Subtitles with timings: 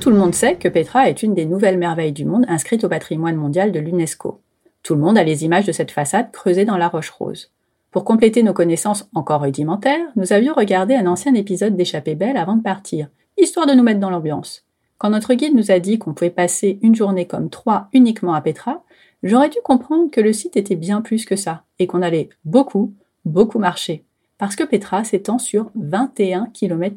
[0.00, 2.88] Tout le monde sait que Petra est une des nouvelles merveilles du monde inscrites au
[2.88, 4.40] patrimoine mondial de l'UNESCO.
[4.82, 7.50] Tout le monde a les images de cette façade creusée dans la roche rose.
[7.90, 12.56] Pour compléter nos connaissances encore rudimentaires, nous avions regardé un ancien épisode d'Échappée belle avant
[12.56, 14.64] de partir, histoire de nous mettre dans l'ambiance.
[14.98, 18.40] Quand notre guide nous a dit qu'on pouvait passer une journée comme trois uniquement à
[18.40, 18.82] Petra,
[19.22, 22.94] j'aurais dû comprendre que le site était bien plus que ça, et qu'on allait beaucoup,
[23.24, 24.04] beaucoup marcher.
[24.38, 26.96] Parce que Petra s'étend sur 21 km,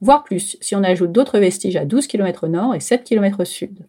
[0.00, 3.86] voire plus si on ajoute d'autres vestiges à 12 km nord et 7 km sud.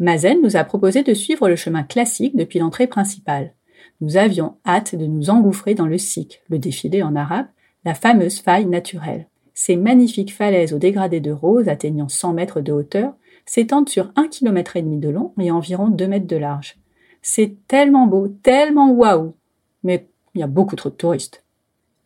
[0.00, 3.54] Mazen nous a proposé de suivre le chemin classique depuis l'entrée principale.
[4.00, 7.46] Nous avions hâte de nous engouffrer dans le Sik, le défilé en arabe,
[7.84, 9.28] la fameuse faille naturelle.
[9.54, 13.14] Ces magnifiques falaises aux dégradés de rose atteignant 100 mètres de hauteur
[13.44, 16.76] s'étendent sur 1 km de long et environ 2 mètres de large.
[17.20, 19.34] C'est tellement beau, tellement waouh!
[19.82, 21.44] Mais il y a beaucoup trop de touristes.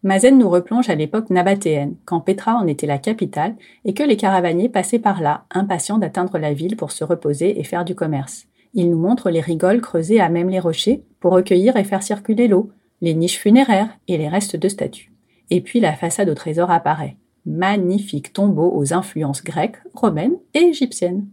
[0.05, 4.19] Mazen nous replonge à l'époque nabatéenne, quand Petra en était la capitale et que les
[4.19, 8.45] caravaniers passaient par là, impatients d'atteindre la ville pour se reposer et faire du commerce.
[8.75, 12.49] Il nous montre les rigoles creusées à même les rochers pour recueillir et faire circuler
[12.49, 15.11] l'eau, les niches funéraires et les restes de statues.
[15.49, 17.17] Et puis la façade au trésor apparaît.
[17.47, 21.27] Magnifique tombeau aux influences grecques, romaines et égyptiennes.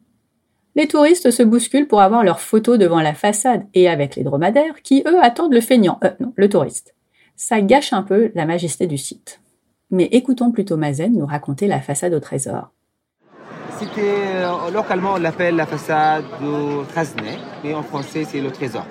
[0.75, 4.81] Les touristes se bousculent pour avoir leurs photos devant la façade et avec les dromadaires
[4.81, 6.95] qui, eux, attendent le feignant, euh, non, le touriste
[7.35, 9.41] ça gâche un peu la majesté du site.
[9.89, 12.71] Mais écoutons plutôt Mazen nous raconter la façade au trésor.
[13.97, 18.85] Euh, localement, on l'appelle la façade du Trasnet, mais en français, c'est le trésor.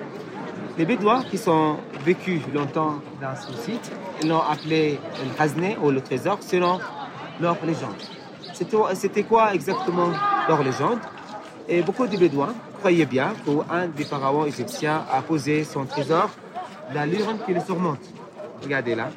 [0.76, 3.90] Les Bédouins qui sont vécus longtemps dans ce site,
[4.26, 6.80] l'ont appelé le Trasnet ou le trésor selon
[7.40, 7.94] leur légende.
[8.94, 10.10] C'était quoi exactement
[10.48, 10.98] leur légende?
[11.68, 16.30] Et beaucoup de Bédouins croyaient bien qu'un des pharaons égyptiens a posé son trésor
[16.92, 18.19] dans l'urne qui le surmonte.
[18.62, 19.08] Regardez là.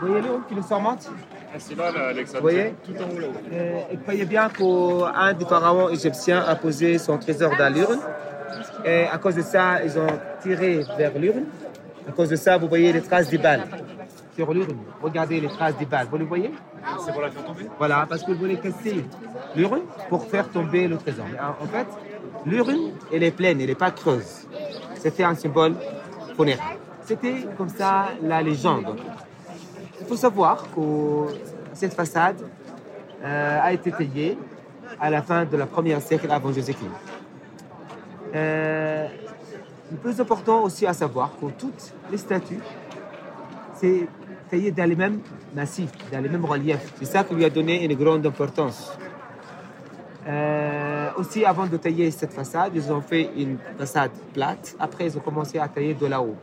[0.00, 1.10] Vous voyez l'eau qui le surmonte
[1.54, 2.38] ah, C'est là, Alexandre.
[2.38, 3.32] Vous voyez Tout en haut.
[3.52, 8.00] Euh, et croyez bien qu'un des pharaons égyptiens a posé son trésor dans l'urne.
[8.84, 11.44] Et à cause de ça, ils ont tiré vers l'urne.
[12.08, 13.64] À cause de ça, vous voyez les traces des balles
[14.34, 14.76] sur l'urne.
[15.00, 16.08] Regardez les traces des balles.
[16.10, 16.50] Vous les voyez
[17.04, 19.04] C'est pour la faire tomber Voilà, parce que vous voulez casser
[19.54, 21.26] l'urne pour faire tomber le trésor.
[21.60, 21.86] En fait,
[22.46, 24.48] l'urne, elle est pleine, elle n'est pas creuse.
[24.94, 25.74] C'était un symbole
[26.36, 26.76] funéraire.
[27.12, 28.96] C'était comme ça la légende.
[30.00, 31.34] Il faut savoir que
[31.74, 32.40] cette façade
[33.22, 34.38] euh, a été taillée
[34.98, 36.88] à la fin de la première siècle avant Jésus-Christ.
[38.34, 39.08] Euh,
[39.90, 42.62] le plus important aussi à savoir que toutes les statues,
[43.74, 44.08] c'est
[44.50, 45.20] taillé dans les mêmes
[45.54, 46.94] massifs, dans les mêmes reliefs.
[46.98, 48.90] C'est ça qui lui a donné une grande importance.
[50.26, 54.74] Euh, aussi, avant de tailler cette façade, ils ont fait une façade plate.
[54.80, 56.38] Après, ils ont commencé à tailler de là-haut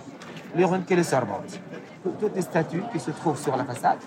[0.55, 1.59] l'urne qui les surmonte.
[2.19, 3.99] Toutes les statues qui se trouvent sur la façade,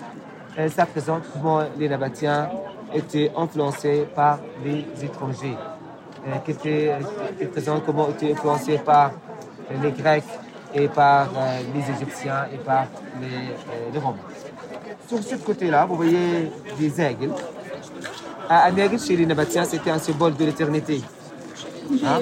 [0.68, 2.50] ça présente comment les Nabatiens
[2.92, 5.56] étaient influencés par les étrangers.
[6.26, 6.96] Euh, qui était,
[7.50, 9.10] présent, comment était influencé par
[9.82, 10.24] les Grecs
[10.72, 12.86] et par euh, les Égyptiens et par
[13.20, 14.18] les, euh, les Romains?
[15.08, 17.32] Sur ce côté-là, vous voyez des aigles.
[18.48, 21.02] Un aigle chez les Nabatiens, c'était un symbole de l'éternité.
[22.04, 22.20] Hein?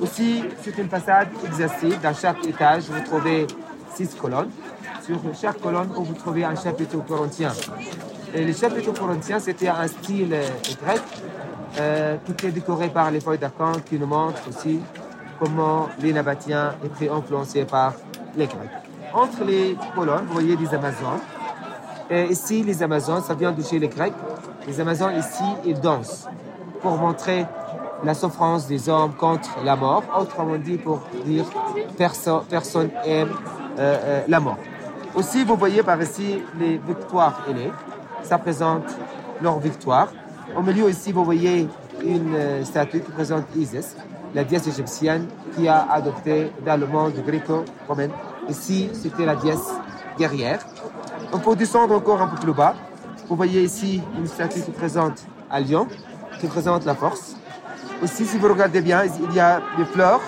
[0.00, 2.00] Aussi, c'est une façade exhaustive.
[2.00, 3.46] Dans chaque étage, vous trouvez
[3.94, 4.50] six colonnes.
[5.04, 7.52] Sur chaque colonne, vous trouvez un chapitre corinthien.
[8.34, 10.34] Et les chapitres corinthiens, c'était un style
[10.82, 11.02] grec
[11.78, 14.80] euh, tout est décoré par les feuilles d'acanthe qui nous montrent aussi
[15.38, 17.94] comment les Nabatiens étaient influencés par
[18.36, 18.70] les Grecs.
[19.12, 21.20] Entre les colonnes, vous voyez des Amazones.
[22.30, 24.12] Ici, les Amazones, ça vient de chez les Grecs.
[24.66, 26.28] Les Amazones, ici, ils dansent
[26.80, 27.46] pour montrer
[28.04, 30.02] la souffrance des hommes contre la mort.
[30.18, 31.44] Autrement dit, pour dire
[31.96, 33.30] personne aime
[33.78, 34.58] euh, euh, la mort.
[35.14, 37.72] Aussi, vous voyez par ici les victoires ailées.
[38.22, 38.84] Ça présente
[39.40, 40.08] leur victoire.
[40.56, 41.68] Au milieu ici, vous voyez
[42.04, 43.96] une euh, statue qui présente Isis,
[44.34, 48.08] la déesse égyptienne qui a adopté dans le monde gréco-romain.
[48.48, 49.72] Ici, c'était la déesse
[50.16, 50.60] guerrière.
[51.32, 52.74] On peut descendre encore un peu plus bas.
[53.28, 55.88] Vous voyez ici une statue qui présente un lion,
[56.40, 57.34] qui présente la force.
[58.00, 60.20] Aussi, si vous regardez bien, il y a des fleurs.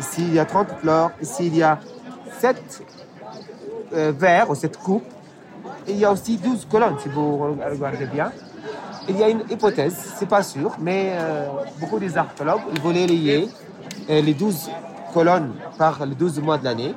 [0.00, 1.10] Ici, il y a 30 fleurs.
[1.20, 1.78] Ici, il y a
[2.38, 2.82] 7
[3.92, 5.04] euh, verres ou 7 coupes.
[5.86, 8.32] Il y a aussi 12 colonnes, si vous regardez bien.
[9.08, 11.46] Il y a une hypothèse, c'est pas sûr, mais euh,
[11.78, 13.48] beaucoup des archéologues ils voulaient lier
[14.08, 14.70] euh, les 12
[15.12, 16.94] colonnes par les 12 mois de l'année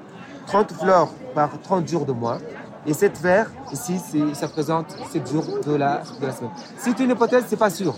[0.47, 2.39] 30 fleurs par 30 jours de mois.
[2.85, 3.99] Et cette verre, ici,
[4.33, 6.51] ça représente 7 jours de la, de la semaine.
[6.77, 7.93] C'est une hypothèse, c'est pas sûr.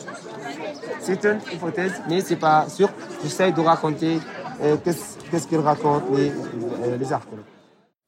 [0.99, 2.89] C'est une hypothèse, mais c'est pas sûr.
[3.23, 4.19] J'essaie de raconter
[4.61, 7.45] euh, qu'est-ce qu'ils racontent les, euh, les archéologues.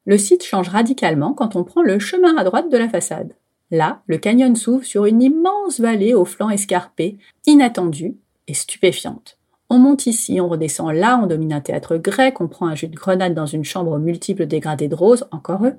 [0.05, 3.33] Le site change radicalement quand on prend le chemin à droite de la façade.
[3.71, 9.37] Là, le canyon s'ouvre sur une immense vallée aux flancs escarpés, inattendue et stupéfiante.
[9.69, 12.89] On monte ici, on redescend là, on domine un théâtre grec, on prend un jus
[12.89, 15.75] de grenade dans une chambre aux multiples dégradés de roses, encore eux.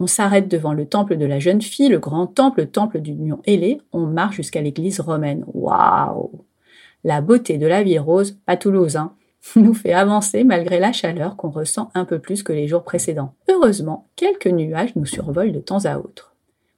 [0.00, 3.40] On s'arrête devant le temple de la jeune fille, le grand temple, le temple d'union
[3.46, 5.44] ailée, on marche jusqu'à l'église romaine.
[5.54, 6.44] Waouh
[7.04, 9.12] La beauté de la vie rose, pas toulousain,
[9.56, 13.34] nous fait avancer malgré la chaleur qu'on ressent un peu plus que les jours précédents.
[13.48, 16.35] Heureusement, quelques nuages nous survolent de temps à autre.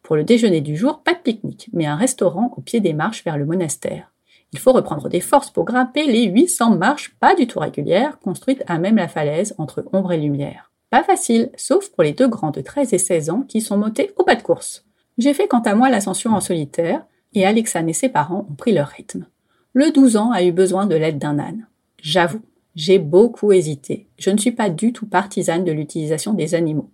[0.08, 3.22] Pour le déjeuner du jour, pas de pique-nique, mais un restaurant au pied des marches
[3.25, 4.10] vers le monastère.
[4.55, 8.64] Il faut reprendre des forces pour grimper les 800 marches pas du tout régulières construites
[8.69, 10.72] à même la falaise entre ombre et lumière.
[10.88, 14.12] Pas facile, sauf pour les deux grands de 13 et 16 ans qui sont montés
[14.16, 14.87] au pas de course.
[15.19, 17.04] J'ai fait quant à moi l'ascension en solitaire,
[17.34, 19.26] et Alexane et ses parents ont pris leur rythme.
[19.75, 21.66] Le 12 ans a eu besoin de l'aide d'un âne.
[22.00, 22.40] J'avoue,
[22.75, 24.06] j'ai beaucoup hésité.
[24.16, 26.88] Je ne suis pas du tout partisane de l'utilisation des animaux.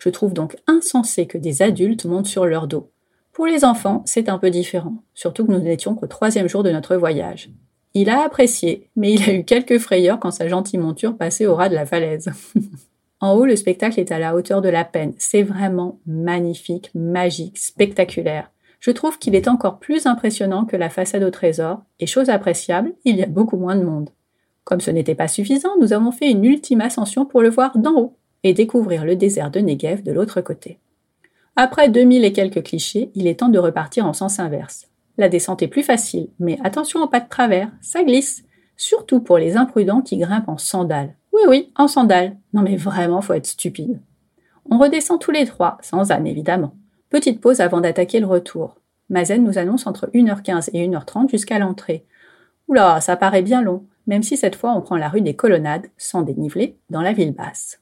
[0.00, 2.90] Je trouve donc insensé que des adultes montent sur leur dos.
[3.32, 6.70] Pour les enfants, c'est un peu différent, surtout que nous n'étions qu'au troisième jour de
[6.70, 7.50] notre voyage.
[7.92, 11.54] Il a apprécié, mais il a eu quelques frayeurs quand sa gentille monture passait au
[11.54, 12.30] ras de la falaise.
[13.20, 15.12] en haut, le spectacle est à la hauteur de la peine.
[15.18, 18.50] C'est vraiment magnifique, magique, spectaculaire.
[18.80, 22.94] Je trouve qu'il est encore plus impressionnant que la façade au trésor, et chose appréciable,
[23.04, 24.08] il y a beaucoup moins de monde.
[24.64, 27.94] Comme ce n'était pas suffisant, nous avons fait une ultime ascension pour le voir d'en
[27.98, 30.78] haut et découvrir le désert de Negev de l'autre côté.
[31.56, 34.88] Après 2000 et quelques clichés, il est temps de repartir en sens inverse.
[35.18, 38.44] La descente est plus facile, mais attention au pas de travers, ça glisse.
[38.76, 41.14] Surtout pour les imprudents qui grimpent en sandales.
[41.32, 42.36] Oui, oui, en sandales.
[42.54, 44.00] Non mais vraiment, faut être stupide.
[44.70, 46.74] On redescend tous les trois, sans âne évidemment.
[47.10, 48.76] Petite pause avant d'attaquer le retour.
[49.10, 52.06] Mazen nous annonce entre 1h15 et 1h30 jusqu'à l'entrée.
[52.68, 55.88] Oula, ça paraît bien long, même si cette fois on prend la rue des Colonnades,
[55.96, 57.79] sans dénivelé, dans la ville basse.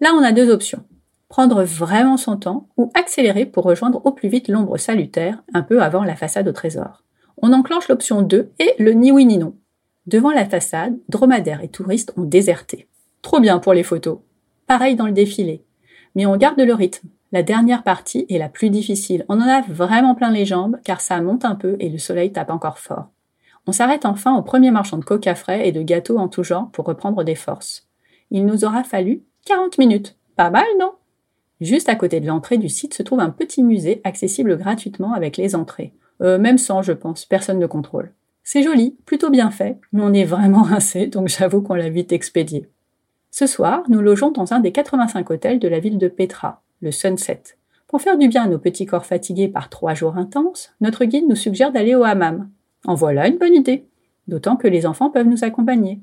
[0.00, 0.84] Là, on a deux options
[1.28, 5.82] prendre vraiment son temps ou accélérer pour rejoindre au plus vite l'ombre salutaire un peu
[5.82, 7.04] avant la façade au trésor.
[7.40, 9.54] On enclenche l'option 2 et le ni oui ni non.
[10.06, 12.88] Devant la façade, dromadaires et touristes ont déserté.
[13.22, 14.18] Trop bien pour les photos.
[14.66, 15.62] Pareil dans le défilé.
[16.14, 17.08] Mais on garde le rythme.
[17.30, 19.26] La dernière partie est la plus difficile.
[19.28, 22.32] On en a vraiment plein les jambes car ça monte un peu et le soleil
[22.32, 23.08] tape encore fort.
[23.66, 26.70] On s'arrête enfin au premier marchand de coca frais et de gâteaux en tout genre
[26.70, 27.86] pour reprendre des forces.
[28.30, 30.14] Il nous aura fallu 40 minutes.
[30.36, 30.92] Pas mal, non?
[31.62, 35.38] Juste à côté de l'entrée du site se trouve un petit musée accessible gratuitement avec
[35.38, 35.94] les entrées.
[36.20, 38.12] Euh, même sans, je pense, personne ne contrôle.
[38.44, 42.12] C'est joli, plutôt bien fait, mais on est vraiment rincé, donc j'avoue qu'on l'a vite
[42.12, 42.68] expédié.
[43.30, 46.92] Ce soir, nous logeons dans un des 85 hôtels de la ville de Petra, le
[46.92, 47.42] Sunset.
[47.86, 51.26] Pour faire du bien à nos petits corps fatigués par trois jours intenses, notre guide
[51.26, 52.50] nous suggère d'aller au hammam.
[52.84, 53.86] En voilà une bonne idée,
[54.26, 56.00] d'autant que les enfants peuvent nous accompagner.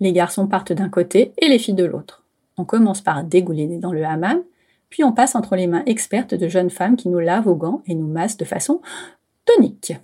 [0.00, 2.21] Les garçons partent d'un côté et les filles de l'autre.
[2.58, 4.42] On commence par dégouliner dans le hammam,
[4.90, 7.82] puis on passe entre les mains expertes de jeunes femmes qui nous lavent aux gants
[7.86, 8.80] et nous massent de façon
[9.44, 9.94] tonique.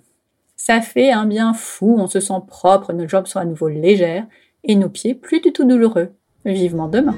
[0.55, 4.25] Ça fait un bien fou, on se sent propre, nos jambes sont à nouveau légères
[4.63, 6.09] et nos pieds plus du tout douloureux.
[6.45, 7.15] Vivement demain.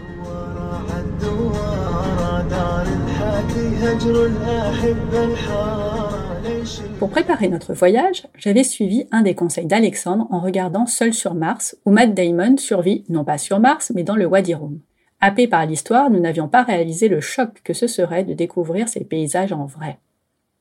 [6.99, 11.77] Pour préparer notre voyage, j'avais suivi un des conseils d'Alexandre en regardant Seul sur Mars,
[11.85, 14.79] où Matt Damon survit non pas sur Mars, mais dans le Wadi Rum.
[15.23, 19.03] Happés par l'histoire, nous n'avions pas réalisé le choc que ce serait de découvrir ces
[19.03, 19.99] paysages en vrai.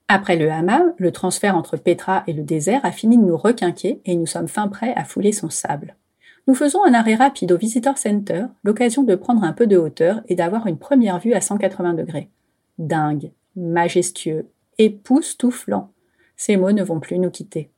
[0.07, 4.03] Après le hammam, le transfert entre Petra et le désert a fini de nous requinquer
[4.05, 5.97] et nous sommes fin prêts à fouler son sable.
[6.47, 10.21] Nous faisons un arrêt rapide au Visitor Center, l'occasion de prendre un peu de hauteur
[10.29, 12.29] et d'avoir une première vue à 180 degrés.
[12.79, 15.91] Dingue, majestueux, époustouflant.
[16.37, 17.71] Ces mots ne vont plus nous quitter.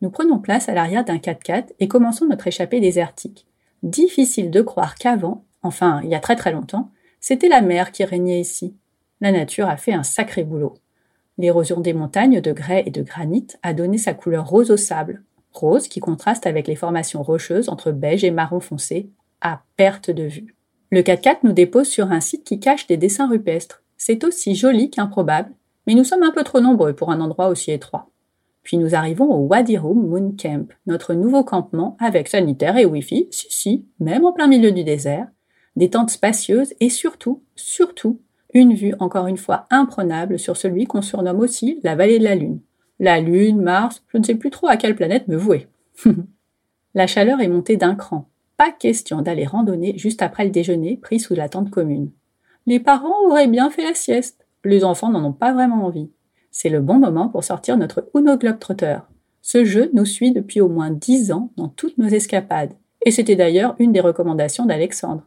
[0.00, 3.46] Nous prenons place à l'arrière d'un 4x4 et commençons notre échappée désertique.
[3.82, 6.90] Difficile de croire qu'avant, enfin il y a très très longtemps,
[7.20, 8.76] c'était la mer qui régnait ici.
[9.20, 10.74] La nature a fait un sacré boulot.
[11.38, 15.24] L'érosion des montagnes de grès et de granit a donné sa couleur rose au sable,
[15.52, 20.24] rose qui contraste avec les formations rocheuses entre beige et marron foncé, à perte de
[20.24, 20.54] vue.
[20.90, 23.82] Le 4x4 nous dépose sur un site qui cache des dessins rupestres.
[23.96, 25.50] C'est aussi joli qu'improbable,
[25.86, 28.10] mais nous sommes un peu trop nombreux pour un endroit aussi étroit.
[28.62, 33.28] Puis nous arrivons au Wadi Rum Moon Camp, notre nouveau campement avec sanitaire et Wi-Fi,
[33.30, 35.28] si si, même en plein milieu du désert,
[35.76, 38.20] des tentes spacieuses et surtout, surtout,
[38.52, 42.36] une vue encore une fois imprenable sur celui qu'on surnomme aussi la vallée de la
[42.36, 42.60] Lune.
[43.00, 45.66] La Lune, Mars, je ne sais plus trop à quelle planète me vouer.
[46.94, 48.28] la chaleur est montée d'un cran.
[48.56, 52.12] Pas question d'aller randonner juste après le déjeuner pris sous la tente commune.
[52.66, 54.46] Les parents auraient bien fait la sieste.
[54.64, 56.10] Les enfants n'en ont pas vraiment envie.
[56.52, 58.98] C'est le bon moment pour sortir notre Uno Globetrotter.
[59.42, 62.72] Ce jeu nous suit depuis au moins dix ans dans toutes nos escapades.
[63.04, 65.26] Et c'était d'ailleurs une des recommandations d'Alexandre.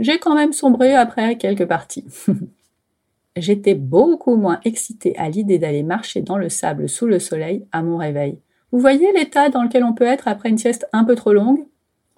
[0.00, 2.04] J'ai quand même sombré après quelques parties.
[3.36, 7.82] J'étais beaucoup moins excitée à l'idée d'aller marcher dans le sable sous le soleil à
[7.82, 8.38] mon réveil.
[8.70, 11.66] Vous voyez l'état dans lequel on peut être après une sieste un peu trop longue?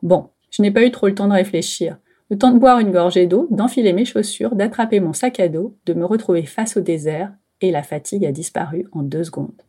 [0.03, 1.97] Bon, je n'ai pas eu trop le temps de réfléchir.
[2.29, 5.75] Le temps de boire une gorgée d'eau, d'enfiler mes chaussures, d'attraper mon sac à dos,
[5.87, 7.33] de me retrouver face au désert,
[7.63, 9.63] et la fatigue a disparu en deux secondes.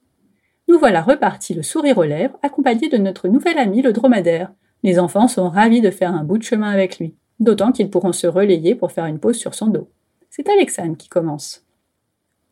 [0.68, 4.52] Nous voilà repartis le sourire aux lèvres, accompagnés de notre nouvel ami le dromadaire.
[4.84, 8.14] Les enfants sont ravis de faire un bout de chemin avec lui, d'autant qu'ils pourront
[8.14, 9.90] se relayer pour faire une pause sur son dos.
[10.30, 11.66] C'est Alexandre qui commence.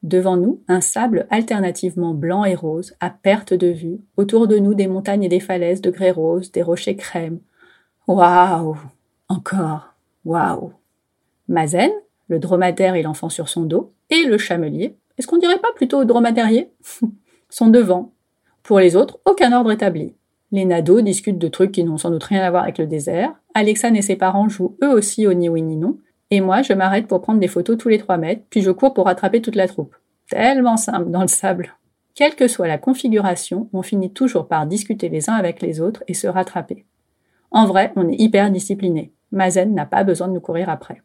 [0.03, 4.73] Devant nous, un sable alternativement blanc et rose, à perte de vue, autour de nous
[4.73, 7.39] des montagnes et des falaises de grès rose, des rochers crème.
[8.07, 8.77] Waouh
[9.27, 9.93] Encore
[10.25, 10.73] Waouh
[11.47, 11.91] Mazen,
[12.27, 16.05] le dromadaire et l'enfant sur son dos, et le chamelier, est-ce qu'on dirait pas plutôt
[16.05, 16.71] dromadairier?
[17.49, 18.13] Sont devant.
[18.63, 20.13] Pour les autres, aucun ordre établi.
[20.51, 23.33] Les nados discutent de trucs qui n'ont sans doute rien à voir avec le désert.
[23.53, 25.97] Alexane et ses parents jouent eux aussi au ni oui ni non.
[26.31, 28.93] Et moi, je m'arrête pour prendre des photos tous les trois mètres, puis je cours
[28.93, 29.95] pour rattraper toute la troupe.
[30.29, 31.75] Tellement simple dans le sable.
[32.15, 36.03] Quelle que soit la configuration, on finit toujours par discuter les uns avec les autres
[36.07, 36.85] et se rattraper.
[37.51, 39.11] En vrai, on est hyper discipliné.
[39.31, 41.01] Mazen n'a pas besoin de nous courir après.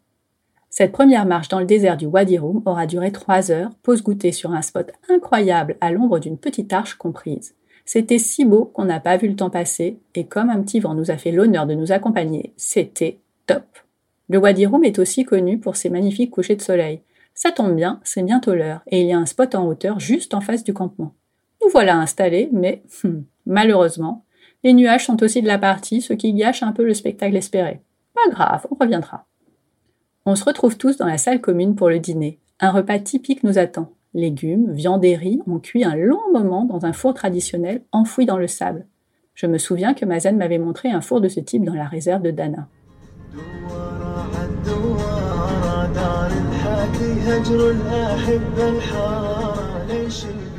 [0.70, 4.32] Cette première marche dans le désert du Wadi Rum aura duré trois heures, pause goûter
[4.32, 7.54] sur un spot incroyable à l'ombre d'une petite arche comprise.
[7.84, 10.94] C'était si beau qu'on n'a pas vu le temps passer, et comme un petit vent
[10.94, 13.64] nous a fait l'honneur de nous accompagner, c'était top.
[14.28, 17.02] Le Wadi Rum est aussi connu pour ses magnifiques couchers de soleil.
[17.34, 20.34] Ça tombe bien, c'est bientôt l'heure, et il y a un spot en hauteur juste
[20.34, 21.14] en face du campement.
[21.62, 24.24] Nous voilà installés, mais hmm, malheureusement,
[24.62, 27.80] les nuages sont aussi de la partie, ce qui gâche un peu le spectacle espéré.
[28.14, 29.26] Pas grave, on reviendra.
[30.24, 32.38] On se retrouve tous dans la salle commune pour le dîner.
[32.60, 33.92] Un repas typique nous attend.
[34.14, 38.38] Légumes, viande et riz ont cuit un long moment dans un four traditionnel enfoui dans
[38.38, 38.86] le sable.
[39.34, 42.22] Je me souviens que Mazen m'avait montré un four de ce type dans la réserve
[42.22, 42.68] de Dana.